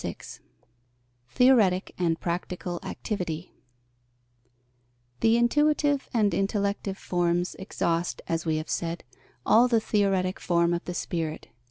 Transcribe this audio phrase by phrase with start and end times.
[0.01, 0.15] VI
[1.35, 3.53] THEORETIC AND PRACTICAL ACTIVITY
[5.19, 9.03] The intuitive and intellective forms exhaust, as we have said,
[9.45, 11.49] all the theoretic form of the spirit.